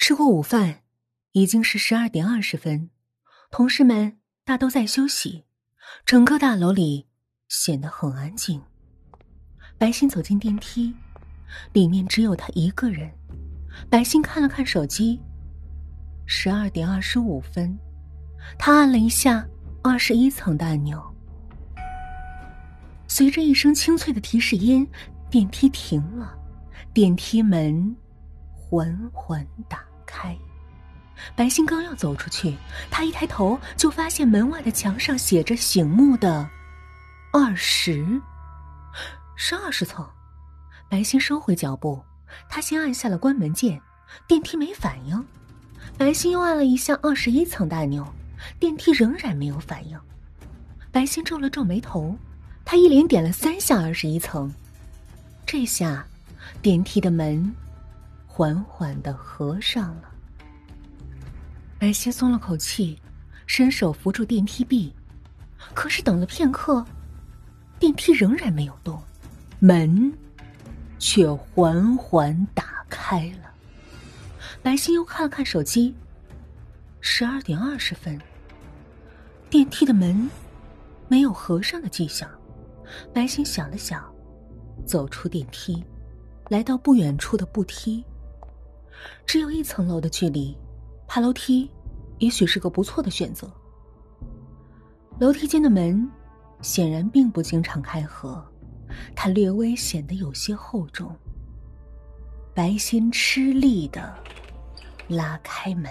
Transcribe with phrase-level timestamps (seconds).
[0.00, 0.80] 吃过午饭，
[1.32, 2.88] 已经是十二点二十分，
[3.50, 5.44] 同事们大都在休息，
[6.06, 7.06] 整个大楼里
[7.48, 8.62] 显得很安静。
[9.76, 10.94] 白昕走进电梯，
[11.74, 13.12] 里面只有他一个人。
[13.90, 15.20] 白昕看了看手机，
[16.24, 17.78] 十二点二十五分，
[18.58, 19.46] 他按了一下
[19.82, 20.98] 二十一层的按钮，
[23.06, 24.88] 随着一声清脆的提示音，
[25.28, 26.34] 电梯停了，
[26.94, 27.94] 电梯门
[28.54, 29.89] 缓缓打开。
[31.40, 32.54] 白昕刚要走出去，
[32.90, 36.46] 他一抬头就发现门外的墙上写着醒目的
[37.32, 38.20] “二十”，
[39.36, 40.06] 是二十层。
[40.86, 41.98] 白昕收回脚步。
[42.46, 43.80] 他先按下了关门键，
[44.28, 45.24] 电梯没反应。
[45.96, 48.06] 白昕又按了一下二十一层的按钮，
[48.58, 49.98] 电梯仍然没有反应。
[50.92, 52.14] 白昕皱了皱眉头，
[52.66, 54.52] 他一连点了三下二十一层，
[55.46, 56.06] 这下
[56.60, 57.50] 电梯的门
[58.26, 60.09] 缓缓的合上了。
[61.80, 62.98] 白昕松了口气，
[63.46, 64.92] 伸手扶住电梯壁，
[65.74, 66.84] 可是等了片刻，
[67.78, 69.02] 电梯仍然没有动，
[69.58, 70.12] 门。
[70.98, 73.50] 却缓缓打开了。
[74.62, 75.94] 白昕又看了看手机，
[77.00, 78.20] 十二点二十分。
[79.48, 80.28] 电梯的门
[81.08, 82.28] 没有合上的迹象。
[83.14, 84.04] 白昕想了想，
[84.84, 85.82] 走出电梯，
[86.50, 88.04] 来到不远处的步梯。
[89.24, 90.54] 只有一层楼的距离，
[91.12, 91.68] 爬楼梯
[92.20, 93.52] 也许是个不错的选择。
[95.18, 96.08] 楼梯间的门
[96.62, 98.40] 显然并不经常开合。
[99.12, 101.12] 它略微显得有些厚重。
[102.54, 104.16] 白昕吃力的
[105.08, 105.90] 拉开门，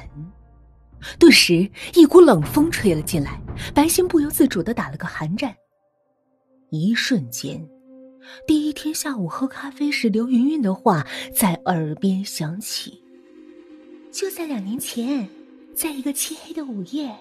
[1.20, 3.42] 顿时一股冷风吹了进来，
[3.76, 5.54] 白昕不由自主的打了个寒战。
[6.70, 7.68] 一瞬间，
[8.48, 13.04] 第一天下午喝咖啡时刘云云的话在耳边响起
[14.12, 15.28] ：“就在两年前，
[15.74, 17.16] 在一个漆黑的午夜，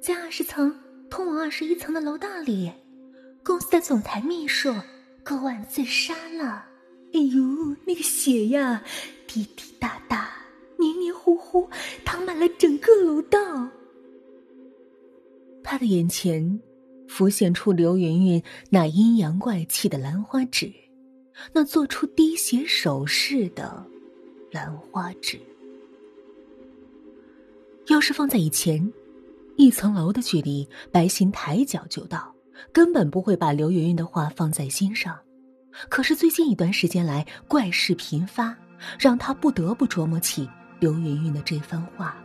[0.00, 0.74] 在二十层
[1.10, 2.72] 通往二十一层的楼道里，
[3.44, 4.74] 公司的总裁秘书。”
[5.24, 6.66] 割腕自杀了！
[7.12, 8.82] 哎呦，那个血呀，
[9.28, 10.32] 滴滴答答，
[10.80, 11.70] 黏黏糊糊，
[12.04, 13.38] 淌满了整个楼道。
[15.62, 16.60] 他的眼前
[17.06, 20.72] 浮现出刘云云那阴阳怪气的兰花指，
[21.52, 23.86] 那做出滴血手势的
[24.50, 25.38] 兰花指。
[27.88, 28.92] 要是放在以前，
[29.56, 32.32] 一层楼的距离，白昕抬脚就到。
[32.72, 35.18] 根本不会把刘云云的话放在心上，
[35.88, 38.56] 可是最近一段时间来怪事频发，
[39.00, 40.48] 让他不得不琢磨起
[40.78, 42.16] 刘云云的这番话。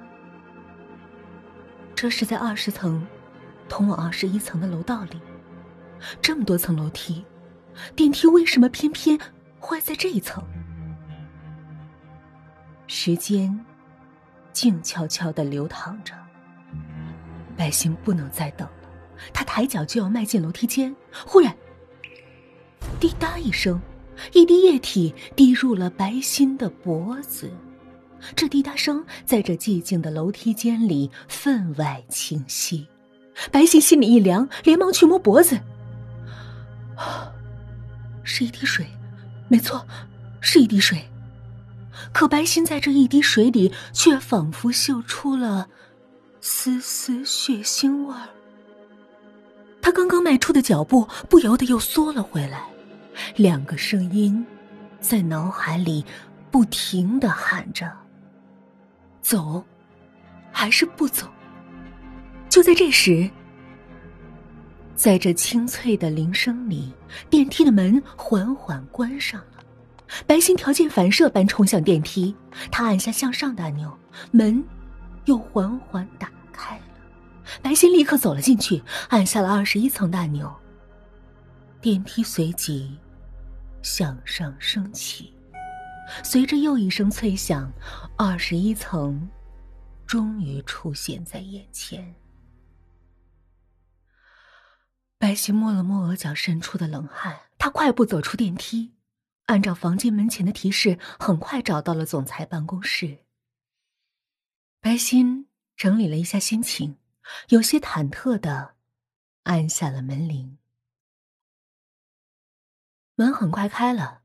[1.95, 3.03] 这是在二十层，
[3.67, 5.19] 通往二十一层的楼道里，
[6.21, 7.25] 这么多层楼梯，
[7.95, 9.17] 电梯为什么偏偏
[9.59, 10.43] 坏在这一层？
[12.85, 13.65] 时间
[14.57, 16.15] 静悄悄的流淌着，
[17.55, 18.89] 百姓不能再等了。
[19.31, 20.95] 他抬脚就要迈进楼梯间，
[21.27, 21.55] 忽然，
[22.99, 23.79] 滴答一声，
[24.33, 27.51] 一滴液体滴入了白心的脖子。
[28.35, 32.87] 这滴答声在这寂静的楼梯间里分外清晰。
[33.51, 35.55] 白心心里一凉，连忙去摸脖子，
[38.23, 38.87] 是一滴水，
[39.49, 39.85] 没错，
[40.41, 41.07] 是一滴水。
[42.13, 45.67] 可白昕在这一滴水里，却仿佛嗅出了
[46.41, 48.29] 丝丝血腥味儿。
[49.81, 52.63] 他刚刚迈出的脚步不由得又缩了回来，
[53.35, 54.45] 两个声音
[54.99, 56.03] 在脑海里
[56.51, 57.91] 不停的喊着
[59.21, 59.63] ：“走，
[60.51, 61.27] 还是不走？”
[62.49, 63.29] 就在这时，
[64.95, 66.91] 在这清脆的铃声里，
[67.29, 69.56] 电梯的门缓缓关上了。
[70.25, 72.35] 白昕条件反射般冲向电梯，
[72.71, 73.97] 他按下向上的按钮，
[74.31, 74.63] 门
[75.25, 76.83] 又缓缓打开了。
[77.61, 80.53] 白昕立刻走了进去，按下了二十一层的按钮。
[81.79, 82.97] 电梯随即
[83.81, 85.33] 向上升起，
[86.23, 87.71] 随着又一声脆响，
[88.17, 89.29] 二十一层
[90.05, 92.15] 终于出现在眼前。
[95.19, 98.93] 白昕摸了摸额角渗出的冷汗，他快步走出电梯，
[99.47, 103.25] 按照房间门前的提示，很快找到了总裁办公室。
[104.79, 106.97] 白昕整理了一下心情。
[107.49, 108.75] 有些忐忑的
[109.43, 110.57] 按下了门铃，
[113.15, 114.21] 门很快开了，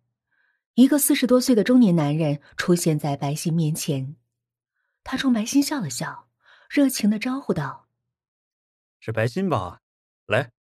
[0.75, 4.15] 一个四十多岁的中年男人出现在白昕面前，
[5.03, 6.29] 他冲白昕笑了笑，
[6.71, 7.89] 热情的招呼道
[9.01, 9.81] ：“是白昕吧？
[10.27, 10.53] 来，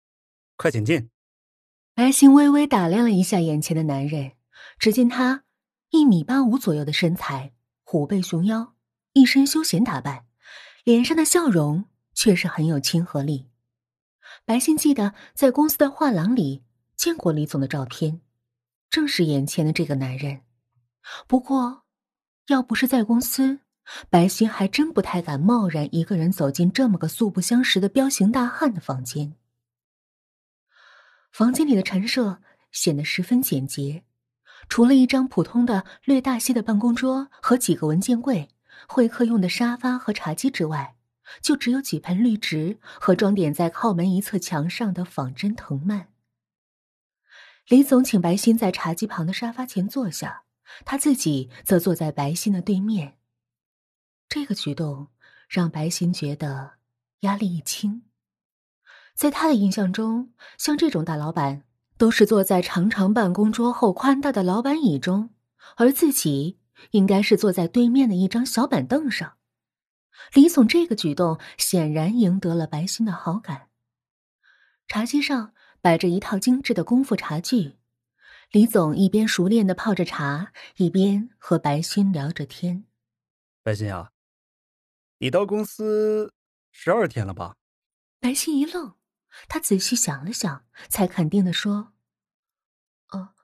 [0.57, 1.11] 快请进。”
[1.93, 4.33] 白昕微微打量了一下眼前的男人，
[4.81, 5.45] 只见他
[5.91, 7.53] 一米八五左右的身材，
[7.85, 8.75] 虎背熊腰，
[9.13, 10.25] 一身休闲打扮，
[10.85, 11.85] 脸上的笑容
[12.15, 13.47] 却是很有亲和力。
[14.47, 16.65] 白昕记得在公司的画廊里
[16.97, 18.23] 见过李总的照片，
[18.89, 20.41] 正是眼前的这个男人。
[21.27, 21.83] 不过，
[22.47, 23.61] 要不是在公司，
[24.09, 29.37] 白昕还真不太敢贸然一个人走进这么个素不相识的彪形大汉的房间。
[31.31, 32.41] 房间里的陈设
[32.73, 34.05] 显得十分简洁，
[34.69, 38.49] 除了一张普通的、略大些的办公桌和几个文件柜、
[38.87, 40.97] 会客用的沙发和茶几之外，
[41.41, 46.09] 就只有几盆绿植和装点在靠门一侧墙上的仿真藤蔓。
[47.69, 50.43] 李总请白昕在茶几旁的沙发前坐下，
[50.85, 53.19] 他自己则坐在白昕的对面。
[54.29, 55.09] 这个举动
[55.49, 56.73] 让白昕觉得
[57.21, 58.03] 压力一轻。
[59.15, 61.63] 在他的印象中，像这种大老板
[62.01, 65.35] 都是坐在长长办公桌后宽大的老板椅中，
[65.77, 66.59] 而自己
[66.93, 69.35] 应该是坐在对面的一张小板凳上。
[70.33, 73.69] 李总这个举动显然赢得了白欣的好感。
[74.89, 75.53] 茶几上
[75.83, 77.77] 摆着一套精致的功夫茶具，
[78.51, 82.85] 李总一边熟练的泡着茶，一边和白欣聊着天。
[83.63, 84.13] 白欣啊，
[85.19, 86.33] 你到公司
[86.73, 87.57] 十二天了吧？
[88.21, 88.95] 白欣一愣。
[89.49, 91.93] 他仔细想了想，才肯定的说
[93.11, 93.35] ：“哦，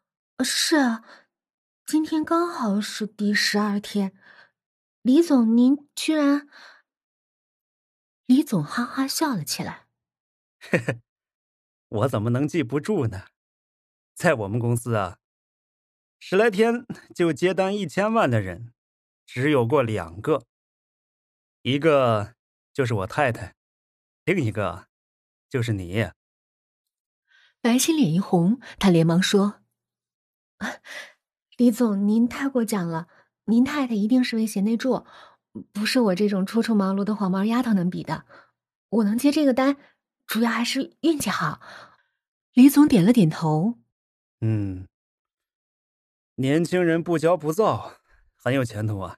[0.45, 1.05] 是啊，
[1.85, 4.17] 今天刚好是第十二天。
[5.03, 6.49] 李总，您居然……”
[8.27, 9.87] 李总哈哈笑了起来
[10.59, 11.01] ：“嘿嘿，
[11.89, 13.27] 我怎么能记不住呢？
[14.15, 15.19] 在我们公司啊，
[16.19, 18.73] 十来天就接单一千万的人，
[19.25, 20.47] 只有过两个，
[21.63, 22.35] 一个
[22.73, 23.55] 就是我太太，
[24.25, 24.89] 另一个……”
[25.57, 26.11] 就是你，
[27.63, 29.63] 白心脸一红，他连忙说
[31.57, 33.09] ：“李总，您太过奖了，
[33.47, 35.07] 您太太一定是位贤内助，
[35.73, 38.27] 不是我这种初出茅庐的黄毛丫头能比的。
[38.91, 39.79] 我能接这个单，
[40.27, 41.63] 主要还是运气好。”
[42.53, 43.79] 李总点了点头
[44.43, 44.87] ：“嗯，
[46.35, 47.95] 年轻人不骄不躁，
[48.35, 49.17] 很有前途啊。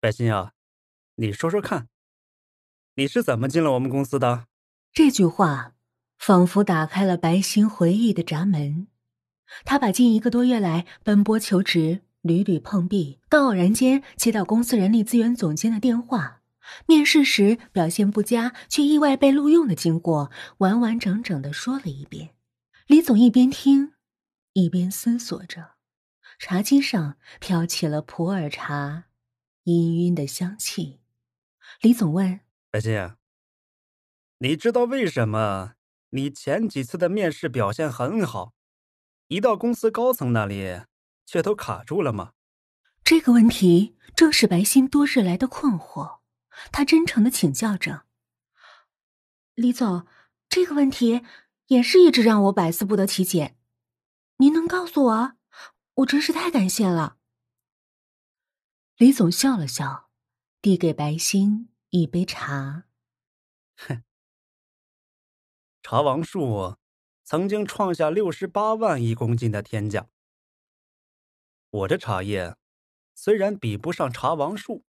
[0.00, 0.52] 白心啊，
[1.16, 1.90] 你说说看，
[2.94, 4.46] 你是怎么进了我们公司的？”
[4.94, 5.74] 这句话
[6.18, 8.86] 仿佛打开了白昕回忆的闸门。
[9.64, 16.42] 他把近一个多月来奔波求职、屡屡碰壁，到偶然间接到公司人力资源总监的电话，
[16.86, 22.30] 面试时表现不佳却意外被录用的经过，完完整整的说了一遍。
[22.86, 23.94] 李总一边听，
[24.52, 25.72] 一边思索着。
[26.38, 29.06] 茶几上飘起了普洱茶
[29.64, 31.00] 氤氲的香气。
[31.80, 32.38] 李总问
[32.70, 33.16] ：“白昕。”
[34.38, 35.74] 你知道为什么
[36.10, 38.52] 你前几次的面试表现很好，
[39.28, 40.82] 一到公司高层那里
[41.24, 42.32] 却都卡住了吗？
[43.02, 46.20] 这个问题正是白心多日来的困惑。
[46.70, 48.06] 他真诚的请教着
[49.54, 50.06] 李总
[50.48, 51.24] ：“这个问题
[51.66, 53.56] 也是一直让我百思不得其解，
[54.36, 55.32] 您能告诉我？
[55.94, 57.18] 我真是太感谢了。”
[58.96, 60.10] 李总笑了笑，
[60.60, 62.84] 递给白心一杯茶。
[63.76, 64.02] 哼。
[65.84, 66.78] 茶王树
[67.24, 70.08] 曾经创下六十八万一公斤的天价。
[71.68, 72.56] 我这茶叶
[73.14, 74.86] 虽然比不上茶王树，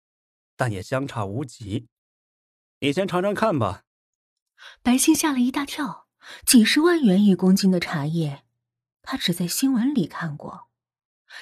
[0.55, 1.88] 但也相差无几。
[2.78, 3.83] 你先尝尝看吧。
[4.85, 6.07] 白昕吓了一大跳，
[6.47, 8.45] 几十万元一公斤的茶叶，
[9.02, 10.69] 他只在新闻里看过。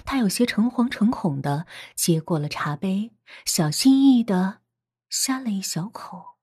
[0.06, 3.12] 他有些诚惶诚恐的接过了茶杯，
[3.44, 4.62] 小心翼翼的
[5.10, 6.38] 呷了一小口。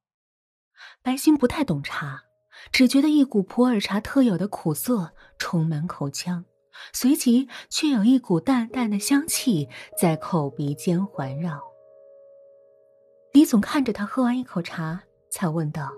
[1.01, 2.28] 白昕不太懂茶。
[2.71, 6.45] 只觉得一股普洱茶特有的苦涩充满口腔，
[6.93, 9.67] 随即却有一股淡淡的香气
[9.99, 11.61] 在口鼻间环绕。
[13.33, 15.91] 李总看着他喝完一口茶，才问道：“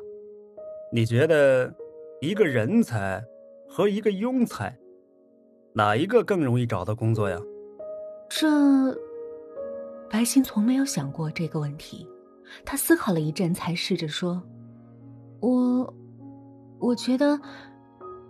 [0.91, 1.73] 你觉得
[2.21, 3.23] 一个人才
[3.67, 4.77] 和一个庸才，
[5.73, 7.39] 哪一个更容易找到工作呀？”
[8.29, 8.91] 这，
[10.09, 12.07] 白昕从没有想过这个问题。
[12.65, 14.41] 他思考了一阵，才试着说
[15.39, 15.93] ：“我。”
[16.81, 17.39] 我觉得，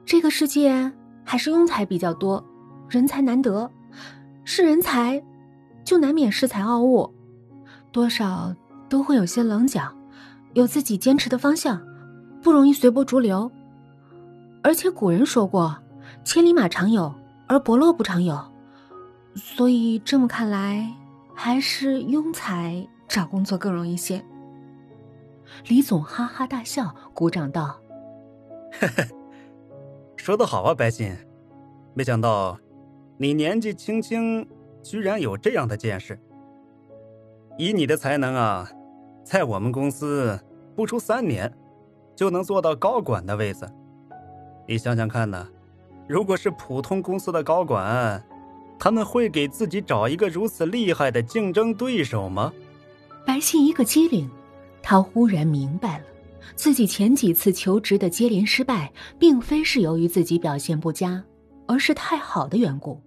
[0.05, 0.91] 这个世界
[1.24, 2.43] 还是庸才比较多，
[2.89, 3.72] 人才难得。
[4.43, 5.24] 是人才，
[5.86, 7.13] 就难免恃才傲物，
[7.91, 8.53] 多少
[8.89, 9.89] 都会有些棱角，
[10.53, 11.81] 有自己坚持的方向，
[12.41, 13.50] 不容易随波逐流。
[14.63, 15.77] 而且古人说过
[16.25, 17.13] ：“千里马常有，
[17.48, 18.38] 而伯乐不常有。”
[19.34, 20.91] 所以这么看来，
[21.34, 24.24] 还是庸才找工作更容易些。
[25.67, 27.79] 李总哈哈大笑，鼓掌道。
[28.72, 29.06] 嘿嘿，
[30.16, 31.16] 说的好啊，白昕，
[31.94, 32.58] 没想到
[33.18, 34.48] 你年纪轻轻，
[34.82, 36.20] 居然有这样的见识。
[37.58, 38.72] 以你的才能啊，
[39.24, 40.40] 在我们公司
[40.75, 41.51] 不出三年，
[42.16, 43.70] 就能做到高管的位子。
[44.68, 45.48] 你想想看呢，
[46.08, 48.24] 如果是普通公司的高管，
[48.80, 52.51] 他们会给自己找一个如此厉害的竞争对手吗？
[53.25, 54.28] 白信一个机灵，
[54.82, 56.06] 他忽然明白了，
[56.55, 61.24] 自己前几次求职的接连失败，并非是由于自己表现不佳，
[61.67, 63.01] 而是太好的缘故。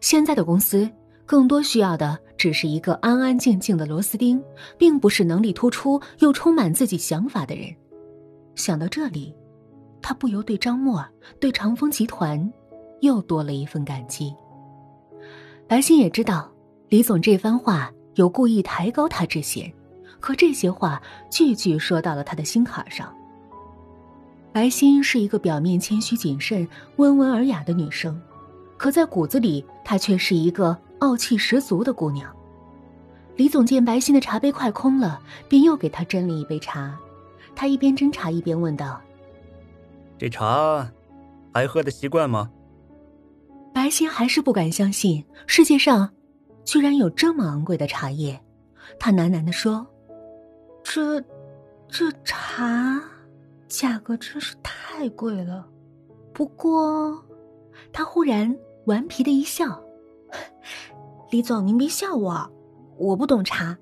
[0.00, 0.90] 现在的公司。
[1.24, 4.42] 更多需要的只是一个安安静静的螺丝钉，
[4.76, 7.74] 并不是能力突出又充满自己想法的人。
[8.54, 9.34] 想到这里，
[10.02, 11.02] 他不由对张默、
[11.40, 12.52] 对长风集团
[13.00, 14.34] 又多了一份感激。
[15.66, 16.52] 白昕也知道
[16.88, 19.72] 李总这番话有故意抬高他之嫌，
[20.22, 23.14] 可这些话句句说到了他的心坎上。
[24.52, 28.18] 白昕是一个表面谦虚谨慎、温文尔雅的女生，
[28.78, 30.74] 可在骨子里，她却是一个。
[31.02, 32.32] 傲气十足的姑娘，
[33.34, 36.96] 李总见白昕的茶杯快空了，便又给她斟了一杯茶。
[37.56, 39.00] 他一边斟茶一边问道
[40.16, 40.88] ：“这茶
[41.52, 42.48] 还喝的习惯吗？”
[43.74, 46.08] 白昕还是不敢相信世界上
[46.64, 48.40] 居然有这么昂贵的茶叶。
[48.96, 49.84] 她喃喃的说
[50.82, 51.20] ：“这
[51.88, 53.02] 这茶
[53.68, 55.66] 价格真是太贵了。
[56.32, 57.22] 不过，
[57.92, 59.82] 他忽然顽皮的一笑。”
[61.30, 62.50] 李总，您别笑我，
[62.96, 63.76] 我不懂茶。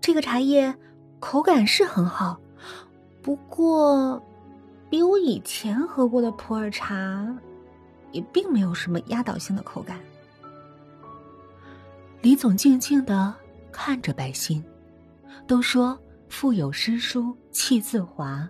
[0.00, 0.74] 这个茶叶
[1.18, 2.38] 口感是很好，
[3.22, 4.22] 不过
[4.88, 7.36] 比我以前喝过的普洱茶
[8.12, 9.98] 也并没有什么压倒性的口感。
[12.22, 13.34] 李总静静的
[13.70, 14.64] 看着白心，
[15.46, 15.98] 都说
[16.28, 18.48] 腹有诗书气自华，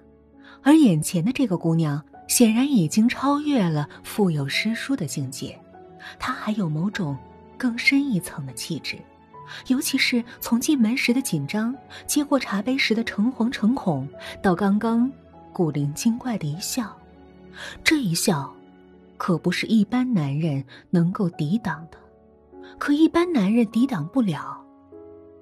[0.62, 5.59] 而眼前的这个姑娘显然已经超越了腹有诗书的境界，
[6.18, 7.16] 她还有某种。
[7.59, 8.99] 更深一层的气质，
[9.68, 11.75] 尤其是从进门时的紧张，
[12.06, 14.06] 接过茶杯时的诚惶诚恐，
[14.42, 15.11] 到刚刚
[15.54, 16.95] 古灵精怪的一笑，
[17.83, 18.54] 这一笑，
[19.16, 21.97] 可不是一般男人能够抵挡的。
[22.78, 24.62] 可一般男人抵挡不了，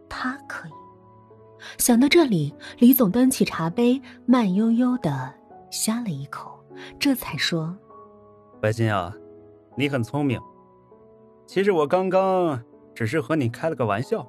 [0.09, 0.84] 他可以。
[1.79, 5.35] 想到这里，李总端起茶杯，慢悠悠的
[5.71, 6.59] 呷了一口，
[6.99, 7.77] 这才说
[8.61, 9.15] ：“白金啊，
[9.77, 10.41] 你很聪明。”
[11.47, 12.63] 其实我刚刚
[12.95, 14.27] 只是和你开了个玩笑，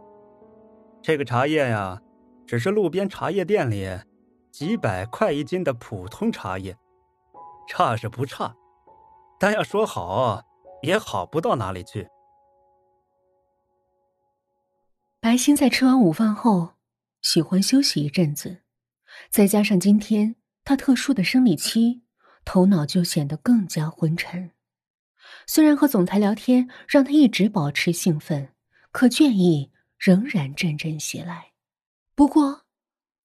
[1.02, 2.02] 这个茶叶呀，
[2.46, 3.88] 只是路边茶叶店里
[4.52, 6.78] 几百块一斤的普通茶叶，
[7.70, 8.54] 差是不差，
[9.40, 10.42] 但要说好，
[10.82, 12.08] 也好不到哪里去。
[15.22, 16.70] 白昕在吃完午饭后，
[17.26, 18.62] 喜欢休息一阵子，
[19.32, 22.04] 再加上今天她特殊的生理期，
[22.46, 24.52] 头脑就显得更加昏沉。
[25.48, 28.54] 虽然和总裁聊天让他一直保持兴奋，
[28.92, 31.54] 可倦意仍然阵阵袭来。
[32.14, 32.68] 不过，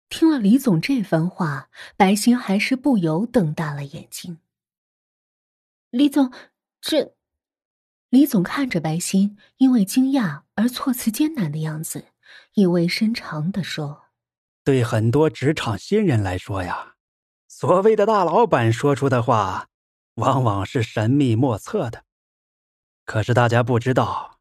[0.08, 4.38] 听了李总这番话，白昕还是不由瞪大了眼睛。
[5.90, 6.32] 李总，
[6.80, 7.14] 这……
[8.08, 12.06] 李总看着白昕因为惊讶而措辞艰难的样子，
[12.54, 14.04] 意味深长的说
[14.64, 16.94] ：“对很多职场新人来说呀，
[17.48, 19.68] 所谓的大老板说出的话，
[20.14, 22.04] 往往是神秘莫测的。”
[23.06, 24.38] 可是大家不知道，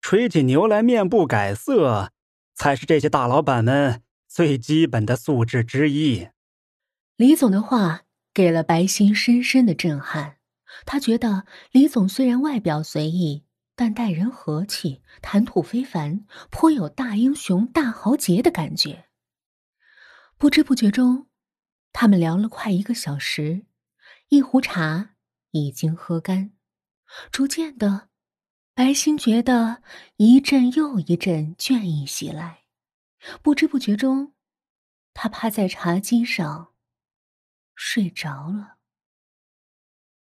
[0.00, 2.12] 吹起牛来面不改色，
[2.54, 6.28] 才是这些大老板们最基本的素质之一。
[7.16, 10.36] 李总的话给了白昕深深的震撼。
[10.84, 13.44] 他觉得李总虽然外表随意，
[13.76, 19.08] 但待人和气，谈吐非凡，颇有大英雄、大豪杰的感觉。
[20.38, 21.28] 不知不觉中，
[21.92, 23.66] 他们聊了快一个小时，
[24.28, 25.16] 一壶茶
[25.50, 26.52] 已经喝干。
[27.30, 28.08] 逐渐的，
[28.74, 29.82] 白昕觉得
[30.16, 32.64] 一阵又一阵倦意袭来，
[33.42, 34.34] 不知不觉中，
[35.12, 36.74] 他趴在茶几上
[37.74, 38.76] 睡着了。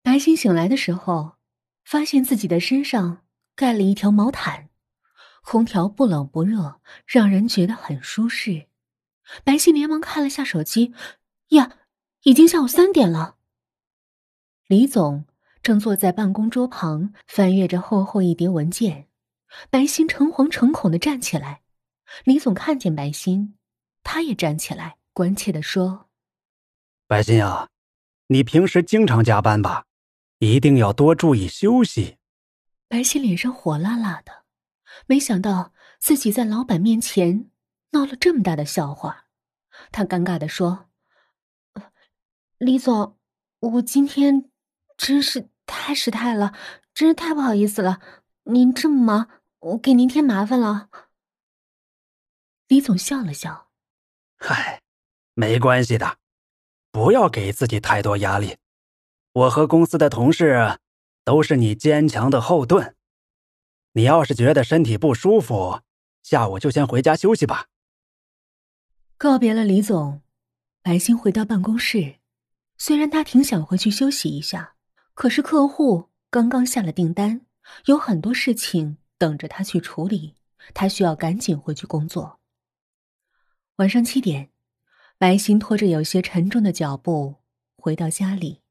[0.03, 1.39] 白昕醒来的时候，
[1.85, 3.24] 发现自己的身上
[3.55, 4.69] 盖了一条毛毯，
[5.43, 8.69] 空调不冷不热，让人觉得很舒适。
[9.43, 10.93] 白昕连忙看了下手机，
[11.49, 11.79] 呀，
[12.23, 13.37] 已经下午三点了。
[14.67, 15.27] 李总。
[15.63, 19.09] 正坐在办公桌旁，翻阅着厚厚一叠文件。
[19.71, 21.63] 白心诚惶诚恐的站起来。
[22.25, 23.57] 李总看见白心，
[24.03, 26.11] 他也站起来，关切的说
[27.09, 27.71] ：“白心啊，
[28.27, 29.87] 你平时经常加班吧？
[30.39, 32.19] 一定要多注意休息。”
[32.89, 34.45] 白昕脸上火辣辣的，
[35.07, 37.51] 没想到自己在老板面前
[37.91, 39.27] 闹了这么大的笑话。
[39.91, 40.89] 他尴尬的说
[42.59, 43.19] ：“李总，
[43.61, 44.51] 我今天
[44.97, 46.53] 真是……”太失态了，
[46.93, 47.99] 真是太不好意思了。
[48.43, 50.91] 您这么忙，我给您添麻烦了。
[52.69, 53.71] 李总笑了笑
[54.37, 54.83] ：“嗨，
[55.33, 56.19] 没关系的，
[56.93, 58.59] 不要给自己太多压力。
[59.33, 60.79] 我和公司的同事
[61.25, 62.95] 都是你坚强的后盾。
[63.93, 65.81] 你要是觉得身体不舒服，
[66.23, 67.67] 下午就先回家休息吧。”
[69.17, 70.21] 告别了李总，
[70.83, 72.17] 白欣回到办公室。
[72.77, 74.75] 虽然他挺想回去休息一下，
[75.15, 77.47] 可是客户刚刚下了订单，
[77.87, 80.35] 有很多事情等着他去处理，
[80.75, 82.41] 他需要赶紧回去工作。
[83.77, 84.51] 晚上七点，
[85.17, 87.37] 白欣拖着有些沉重的脚步
[87.77, 88.64] 回到家里。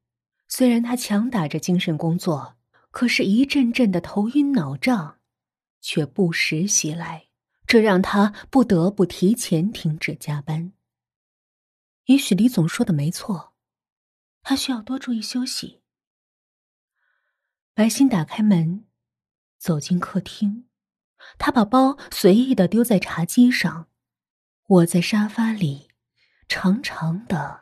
[0.56, 2.58] 虽然他强打着精神工作，
[2.92, 5.18] 可是一阵阵的头晕脑胀
[5.82, 7.30] 却不时袭来，
[7.66, 10.72] 这让他不得不提前停止加班。
[12.06, 13.56] 也许李总说的没错。
[14.44, 15.82] 他需要多注意休息。
[17.74, 18.86] 白欣打开门，
[19.58, 20.68] 走进客厅，
[21.40, 23.88] 他把包随意的丢在茶几上，
[24.68, 25.90] 窝在沙发里，
[26.48, 27.62] 长长的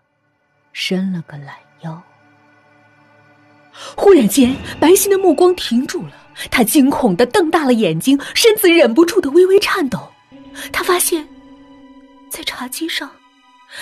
[0.74, 2.11] 伸了个懒腰。
[3.96, 6.12] 忽然间，白皙的目光停住了，
[6.50, 10.00] 他惊恐的瞪大了眼睛，身子忍不住的微微颤抖。
[10.72, 11.28] 他发现，
[12.30, 13.10] 在茶几上，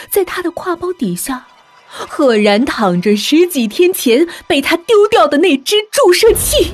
[0.09, 1.45] 在他的挎包底下。
[1.91, 6.71] 赫然躺着十几天前被他丢掉的那只注射器。